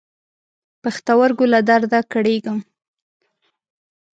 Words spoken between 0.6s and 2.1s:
پښتورګو له درد